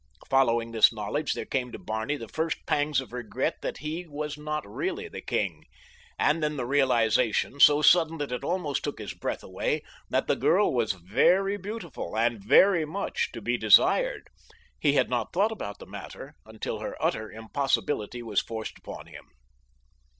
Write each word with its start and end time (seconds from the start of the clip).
Following 0.31 0.71
this 0.71 0.91
knowledge 0.91 1.33
there 1.35 1.45
came 1.45 1.71
to 1.71 1.77
Barney 1.77 2.17
the 2.17 2.27
first 2.27 2.65
pangs 2.65 2.99
of 3.01 3.13
regret 3.13 3.57
that 3.61 3.77
he 3.77 4.07
was 4.07 4.35
not 4.35 4.67
really 4.67 5.07
the 5.07 5.21
king, 5.21 5.65
and 6.17 6.41
then 6.41 6.57
the 6.57 6.65
realization, 6.65 7.59
so 7.59 7.83
sudden 7.83 8.17
that 8.17 8.31
it 8.31 8.43
almost 8.43 8.83
took 8.83 8.97
his 8.97 9.13
breath 9.13 9.43
away, 9.43 9.83
that 10.09 10.25
the 10.25 10.35
girl 10.35 10.73
was 10.73 10.93
very 10.93 11.55
beautiful 11.55 12.17
and 12.17 12.43
very 12.43 12.83
much 12.83 13.31
to 13.33 13.41
be 13.43 13.59
desired. 13.59 14.27
He 14.79 14.93
had 14.93 15.07
not 15.07 15.33
thought 15.33 15.51
about 15.51 15.77
the 15.77 15.85
matter 15.85 16.33
until 16.47 16.79
her 16.79 16.97
utter 16.99 17.31
impossibility 17.31 18.23
was 18.23 18.41
forced 18.41 18.79
upon 18.79 19.05
him. 19.05 19.25